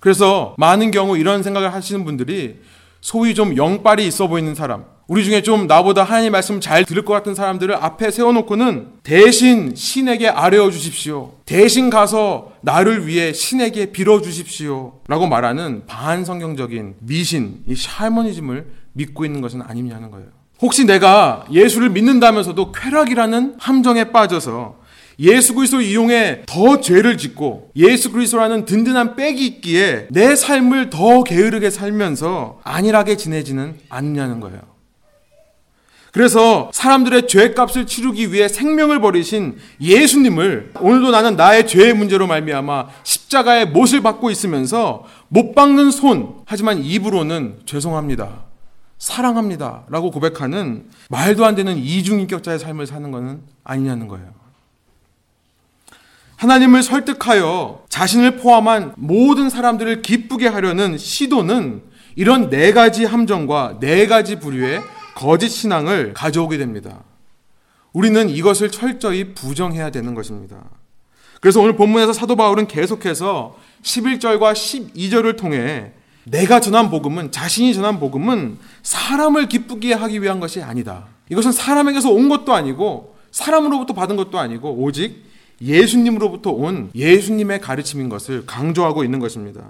[0.00, 2.60] 그래서 많은 경우 이런 생각을 하시는 분들이
[3.00, 7.12] 소위 좀 영빨이 있어 보이는 사람, 우리 중에 좀 나보다 하나님 말씀 잘 들을 것
[7.12, 11.34] 같은 사람들을 앞에 세워놓고는 대신 신에게 아뢰어 주십시오.
[11.46, 14.94] 대신 가서 나를 위해 신에게 빌어 주십시오.
[15.06, 20.26] 라고 말하는 반성경적인 미신, 이 샤머니즘을 믿고 있는 것은 아니냐는 거예요.
[20.60, 24.86] 혹시 내가 예수를 믿는다면서도 쾌락이라는 함정에 빠져서
[25.20, 31.70] 예수 그리스도 이용해 더 죄를 짓고 예수 그리스도라는 든든한 백이 있기에 내 삶을 더 게으르게
[31.70, 34.75] 살면서 안일하게 지내지는 않냐는 거예요.
[36.16, 43.66] 그래서 사람들의 죄값을 치르기 위해 생명을 버리신 예수님을 오늘도 나는 나의 죄의 문제로 말미암아 십자가의
[43.66, 48.44] 못을 받고 있으면서 못 박는 손 하지만 입으로는 죄송합니다.
[48.96, 49.82] 사랑합니다.
[49.90, 54.28] 라고 고백하는 말도 안 되는 이중인격자의 삶을 사는 것은 아니냐는 거예요.
[56.36, 61.82] 하나님을 설득하여 자신을 포함한 모든 사람들을 기쁘게 하려는 시도는
[62.14, 67.02] 이런 네 가지 함정과 네 가지 부류의 거짓 신앙을 가져오게 됩니다.
[67.94, 70.62] 우리는 이것을 철저히 부정해야 되는 것입니다.
[71.40, 75.92] 그래서 오늘 본문에서 사도 바울은 계속해서 11절과 12절을 통해
[76.24, 81.06] 내가 전한 복음은 자신이 전한 복음은 사람을 기쁘게 하기 위한 것이 아니다.
[81.30, 85.24] 이것은 사람에게서 온 것도 아니고 사람으로부터 받은 것도 아니고 오직
[85.62, 89.62] 예수님으로부터 온 예수님의 가르침인 것을 강조하고 있는 것입니다.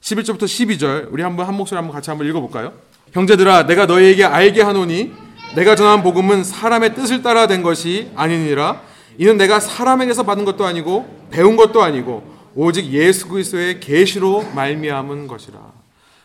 [0.00, 2.72] 11절부터 12절 우리 한번 한 목소리 한번 같이 한번 읽어 볼까요?
[3.12, 5.12] 형제들아 내가 너희에게 알게 하노니
[5.54, 8.82] 내가 전한 복음은 사람의 뜻을 따라 된 것이 아니니라
[9.18, 15.58] 이는 내가 사람에게서 받은 것도 아니고 배운 것도 아니고 오직 예수 그리스도의 계시로 말미암은 것이라.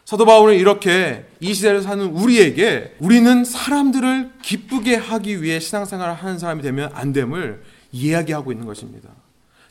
[0.05, 6.61] 사도 바울은 이렇게 이 시대를 사는 우리에게 우리는 사람들을 기쁘게 하기 위해 신앙생활을 하는 사람이
[6.61, 9.09] 되면 안 됨을 이야기하고 있는 것입니다.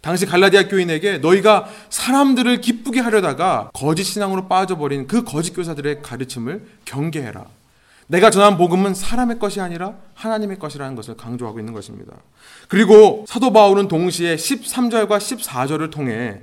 [0.01, 7.45] 당시 갈라디아 교인에게 너희가 사람들을 기쁘게 하려다가 거짓 신앙으로 빠져버린 그 거짓 교사들의 가르침을 경계해라.
[8.07, 12.13] 내가 전한 복음은 사람의 것이 아니라 하나님의 것이라는 것을 강조하고 있는 것입니다.
[12.69, 16.41] 그리고 사도 바울은 동시에 13절과 14절을 통해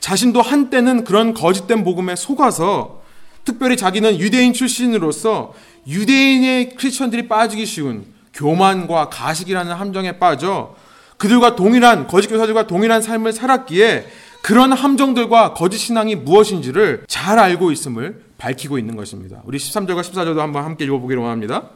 [0.00, 3.02] 자신도 한때는 그런 거짓된 복음에 속아서
[3.44, 5.52] 특별히 자기는 유대인 출신으로서
[5.86, 10.74] 유대인의 크리스천들이 빠지기 쉬운 교만과 가식이라는 함정에 빠져
[11.22, 14.06] 그들과 동일한 거짓 교사들과 동일한 삶을 살았기에
[14.42, 19.40] 그런 함정들과 거짓 신앙이 무엇인지를 잘 알고 있음을 밝히고 있는 것입니다.
[19.44, 21.68] 우리 13절과 14절도 한번 함께 읽어보기로 원합니다.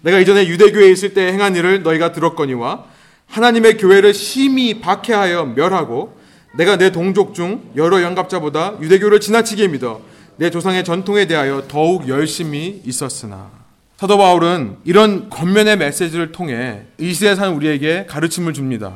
[0.00, 2.86] 내가 이전에 유대교에 있을 때 행한 일을 너희가 들었거니와
[3.28, 6.18] 하나님의 교회를 심히 박해하여 멸하고
[6.56, 10.00] 내가 내 동족 중 여러 영갑자보다 유대교를 지나치게 믿어
[10.38, 13.61] 내 조상의 전통에 대하여 더욱 열심히 있었으나
[13.98, 18.94] 사도 바울은 이런 겉면의 메시지를 통해 이 시대에 사는 우리에게 가르침을 줍니다.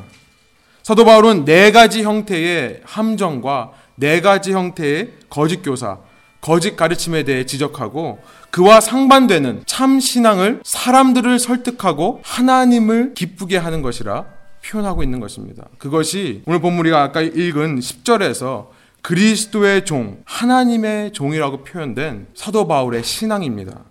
[0.83, 5.97] 사도 바울은 네 가지 형태의 함정과 네 가지 형태의 거짓 교사,
[6.41, 8.19] 거짓 가르침에 대해 지적하고
[8.51, 14.25] 그와 상반되는 참 신앙을 사람들을 설득하고 하나님을 기쁘게 하는 것이라
[14.65, 15.65] 표현하고 있는 것입니다.
[15.77, 18.67] 그것이 오늘 본문 우리가 아까 읽은 10절에서
[19.01, 23.83] 그리스도의 종, 하나님의 종이라고 표현된 사도 바울의 신앙입니다.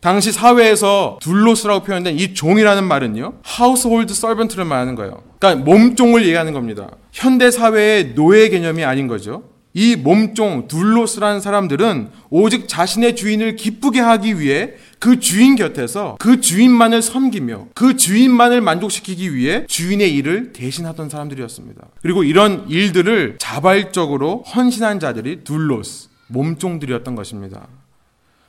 [0.00, 5.22] 당시 사회에서 둘로스라고 표현된 이 종이라는 말은요, 하우스홀드 서번트를 말하는 거예요.
[5.38, 6.88] 그러니까 몸종을 얘기하는 겁니다.
[7.12, 9.42] 현대 사회의 노예 개념이 아닌 거죠.
[9.76, 17.02] 이 몸종 둘로스라는 사람들은 오직 자신의 주인을 기쁘게 하기 위해 그 주인 곁에서 그 주인만을
[17.02, 21.88] 섬기며 그 주인만을 만족시키기 위해 주인의 일을 대신하던 사람들이었습니다.
[22.00, 27.68] 그리고 이런 일들을 자발적으로 헌신한 자들이 둘로스, 몸종들이었던 것입니다.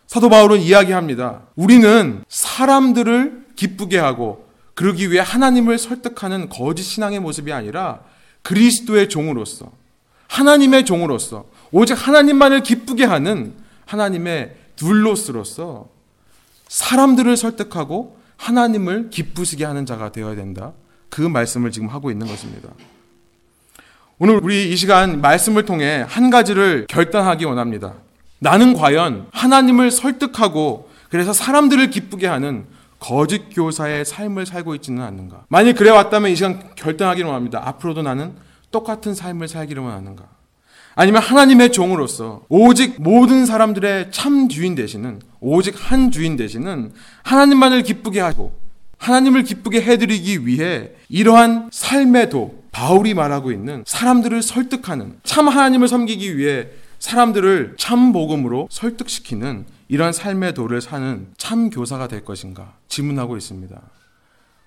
[0.07, 1.41] 사도 바울은 이야기합니다.
[1.55, 7.99] 우리는 사람들을 기쁘게 하고 그러기 위해 하나님을 설득하는 거짓 신앙의 모습이 아니라
[8.41, 9.71] 그리스도의 종으로서
[10.27, 13.53] 하나님의 종으로서 오직 하나님만을 기쁘게 하는
[13.85, 15.89] 하나님의 둘로스로서
[16.69, 20.73] 사람들을 설득하고 하나님을 기쁘시게 하는 자가 되어야 된다.
[21.09, 22.69] 그 말씀을 지금 하고 있는 것입니다.
[24.19, 27.95] 오늘 우리 이 시간 말씀을 통해 한 가지를 결단하기 원합니다.
[28.39, 32.65] 나는 과연 하나님을 설득하고 그래서 사람들을 기쁘게 하는
[32.99, 35.45] 거짓 교사의 삶을 살고 있지는 않는가?
[35.49, 37.61] 만일 그래 왔다면 이 시간 결단하기를 원합니다.
[37.65, 38.33] 앞으로도 나는
[38.71, 40.25] 똑같은 삶을 살기를 원하는가?
[40.95, 48.19] 아니면 하나님의 종으로서 오직 모든 사람들의 참 주인 되시는 오직 한 주인 되시는 하나님만을 기쁘게
[48.19, 48.57] 하고
[48.97, 56.35] 하나님을 기쁘게 해드리기 위해 이러한 삶의 도 바울이 말하고 있는 사람들을 설득하는 참 하나님을 섬기기
[56.35, 56.67] 위해
[56.99, 63.79] 사람들을 참 복음으로 설득시키는 이러한 삶의 도를 사는 참 교사가 될 것인가 질문하고 있습니다.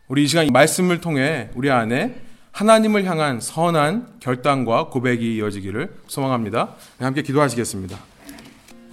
[0.08, 2.20] 우리 이 시간 말씀을 통해 우리 안에
[2.52, 6.74] 하나님을 향한 선한 결단과 고백이 이어지기를 소망합니다.
[6.98, 7.96] 네, 함께 기도하시겠습니다.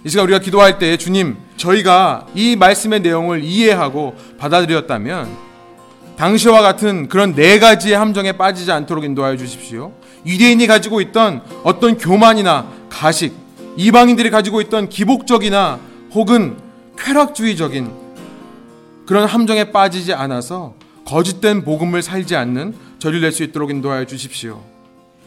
[0.04, 5.48] 이 시간 우리가 기도할 때 주님, 저희가 이 말씀의 내용을 이해하고 받아들였다면
[6.16, 9.92] 당시와 같은 그런 네 가지의 함정에 빠지지 않도록 인도하여 주십시오.
[10.24, 13.34] 유대인이 가지고 있던 어떤 교만이나 가식,
[13.76, 15.78] 이방인들이 가지고 있던 기복적이나
[16.12, 16.56] 혹은
[16.98, 17.90] 쾌락주의적인
[19.06, 20.74] 그런 함정에 빠지지 않아서
[21.06, 24.62] 거짓된 복음을 살지 않는 저를 낼 수 있도록 인도하여 주십시오.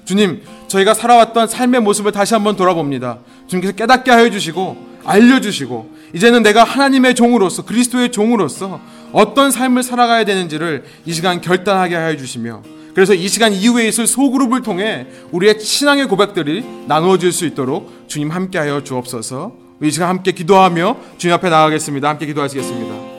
[0.06, 3.20] 주님, 저희가 살아왔던 삶의 모습을 다시 한번 돌아봅니다.
[3.48, 8.82] 주님께서 깨닫게 하여 주시고 알려주시고 이제는 내가 하나님의 종으로서 그리스도의 종으로서
[9.14, 12.62] 어떤 삶을 살아가야 되는지를 이 시간 결단하게 하여 주시며
[12.94, 18.84] 그래서 이 시간 이후에 있을 소그룹을 통해 우리의 신앙의 고백들이 나누어질 수 있도록 주님 함께하여
[18.84, 19.54] 주옵소서.
[19.82, 22.10] 이 시간 함께 기도하며 주님 앞에 나가겠습니다.
[22.10, 23.12] 함께 기도하시겠습니다.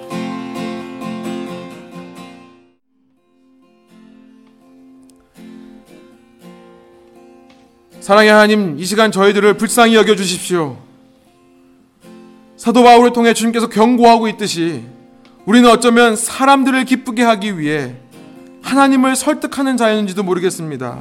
[8.01, 10.77] 사랑의 하나님, 이 시간 저희들을 불쌍히 여겨 주십시오.
[12.57, 14.83] 사도 바울을 통해 주님께서 경고하고 있듯이
[15.47, 17.97] 우리는 어쩌면 사람들을 기쁘게 하기 위해
[18.63, 20.99] 하나님을 설득하는 자였는지도 모르겠습니다.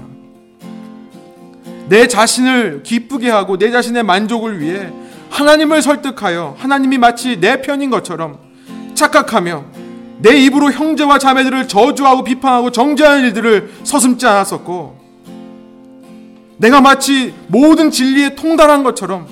[1.87, 4.91] 내 자신을 기쁘게 하고 내 자신의 만족을 위해
[5.29, 8.37] 하나님을 설득하여 하나님이 마치 내 편인 것처럼
[8.93, 9.65] 착각하며
[10.19, 14.99] 내 입으로 형제와 자매들을 저주하고 비판하고 정죄하는 일들을 서슴지 않았었고
[16.57, 19.27] 내가 마치 모든 진리에 통달한 것처럼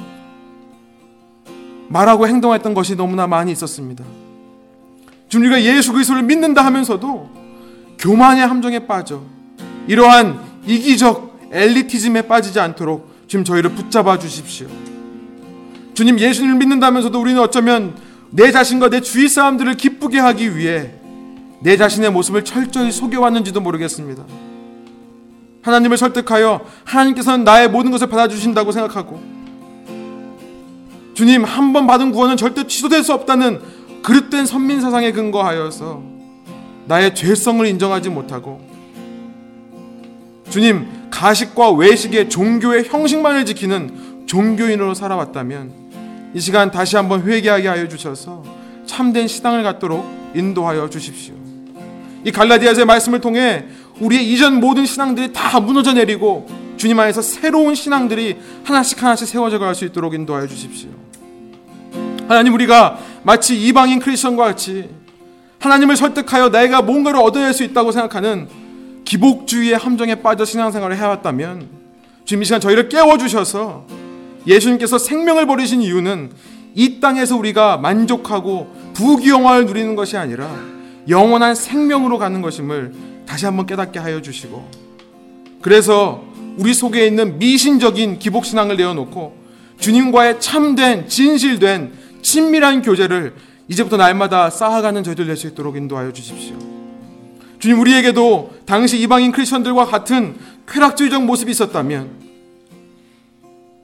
[1.89, 4.03] 말하고 행동했던 것이 너무나 많이 있었습니다.
[5.27, 7.38] 주님 우리가 예수 그리스도를 믿는다 하면서도
[7.99, 9.21] 교만의 함정에 빠져
[9.87, 14.67] 이러한 이기적 엘리티즘에 빠지지 않도록 주님 저희를 붙잡아 주십시오.
[15.93, 17.95] 주님 예수님을 믿는다면서도 우리는 어쩌면
[18.31, 20.91] 내 자신과 내 주위 사람들을 기쁘게 하기 위해
[21.61, 24.23] 내 자신의 모습을 철저히 속여왔는지도 모르겠습니다.
[25.61, 29.21] 하나님을 설득하여 하나님께서는 나의 모든 것을 받아주신다고 생각하고
[31.15, 33.59] 주님 한 번 받은 구원은 절대 취소될 수 없다는
[34.03, 36.18] 그릇된 선민 사상에 근거하여서
[36.89, 38.59] 나의 죄성을 인정하지 못하고
[40.49, 48.43] 주님 가식과 외식의 종교의 형식만을 지키는 종교인으로 살아왔다면 이 시간 다시 한번 회개하게 하여 주셔서
[48.87, 51.35] 참된 신앙을 갖도록 인도하여 주십시오.
[52.25, 53.65] 이 갈라디아서의 말씀을 통해
[53.99, 59.75] 우리의 이전 모든 신앙들이 다 무너져 내리고 주님 안에서 새로운 신앙들이 하나씩 하나씩 세워져 갈
[59.75, 60.89] 수 있도록 인도하여 주십시오.
[62.27, 64.89] 하나님 우리가 마치 이방인 크리스천과 같이
[65.59, 68.47] 하나님을 설득하여 내가 뭔가를 얻어낼 수 있다고 생각하는
[69.05, 71.67] 기복주의의 함정에 빠져 신앙생활을 해왔다면
[72.25, 73.85] 주님 이 시간 저희를 깨워주셔서
[74.47, 76.31] 예수님께서 생명을 버리신 이유는
[76.75, 80.49] 이 땅에서 우리가 만족하고 부귀영화를 누리는 것이 아니라
[81.09, 82.93] 영원한 생명으로 가는 것임을
[83.25, 84.69] 다시 한번 깨닫게 하여 주시고
[85.61, 86.23] 그래서
[86.57, 89.37] 우리 속에 있는 미신적인 기복신앙을 내어놓고
[89.79, 93.33] 주님과의 참된 진실된 친밀한 교제를
[93.69, 96.57] 이제부터 날마다 쌓아가는 저희들 될 수 있도록 인도하여 주십시오.
[97.59, 100.35] 주님 우리에게도 당시 이방인 크리스천들과 같은
[100.67, 102.09] 쾌락주의적 모습이 있었다면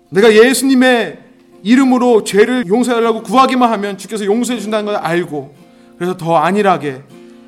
[0.10, 1.20] 내가 예수님의
[1.64, 5.56] 이름으로 죄를 용서하려고 구하기만 하면 주께서 용서해 준다는 걸 알고
[5.98, 7.04] 그래서 더 안일하게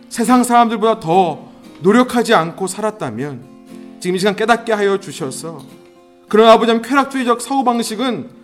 [0.10, 1.48] 세상 사람들보다 더
[1.82, 3.58] 노력하지 않고 살았다면
[4.00, 5.62] 지금 이 시간 깨닫게 하여 주셔서
[6.28, 8.37] 그런 아버지 쾌락주의적 사고방식은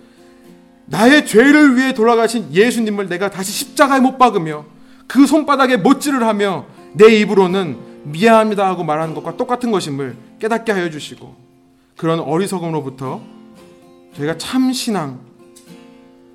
[0.86, 4.65] 나의 죄를 위해 돌아가신 예수님을 내가 다시 십자가에 못 박으며
[5.07, 11.36] 그 손바닥에 못질을 하며 내 입으로는 미안합니다 하고 말하는 것과 똑같은 것임을 깨닫게 하여 주시고
[11.95, 13.21] 그런 어리석음으로부터
[14.17, 15.19] 저희가 참 신앙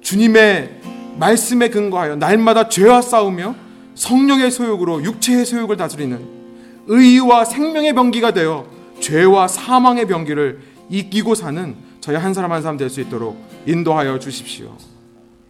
[0.00, 0.80] 주님의
[1.18, 3.54] 말씀에 근거하여 날마다 죄와 싸우며
[3.94, 6.38] 성령의 소욕으로 육체의 소욕을 다스리는
[6.86, 8.66] 의와 생명의 병기가 되어
[9.00, 14.76] 죄와 사망의 병기를 이기고 사는 저희 한 사람 한 사람 될 수 있도록 인도하여 주십시오.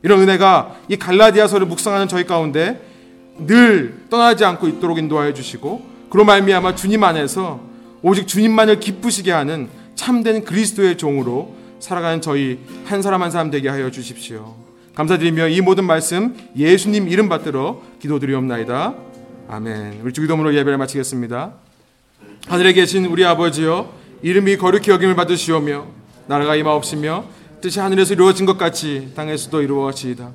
[0.03, 2.81] 이런 은혜가 이 갈라디아서를 묵상하는 저희 가운데
[3.39, 7.61] 늘 떠나지 않고 있도록 인도하여 주시고 그로 말미암아 주님 안에서
[8.03, 13.91] 오직 주님만을 기쁘시게 하는 참된 그리스도의 종으로 살아가는 저희 한 사람 한 사람 되게 하여
[13.91, 14.57] 주십시오.
[14.95, 18.95] 감사드리며 이 모든 말씀 예수님 이름 받들어 기도드리옵나이다.
[19.49, 20.01] 아멘.
[20.03, 21.53] 우리 주기도문으로 예배를 마치겠습니다.
[22.49, 23.93] 하늘에 계신 우리 아버지여
[24.23, 25.98] 이름이 거룩히 여김을 받으시오며
[26.29, 27.25] 나라가 임하옵시며
[27.61, 30.31] 뜻이 하늘에서 이루어진 것 같이 땅에서도 이루어지이다.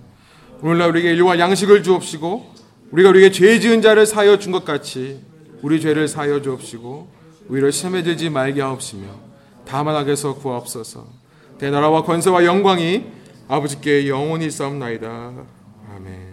[0.61, 2.51] 오늘날 우리에게 일용할 양식을 주옵시고
[2.91, 5.21] 우리가 우리에게 죄 지은 자를 사여 준 것 같이
[5.61, 7.07] 우리 죄를 사여 주옵시고
[7.47, 9.07] 우리를 시험에 들지 말게 하옵시며
[9.65, 11.07] 다만 악에서 구하옵소서.
[11.59, 13.05] 대나라와 권세와 영광이
[13.47, 14.49] 아버지께 영원히.
[15.95, 16.21] 아멘.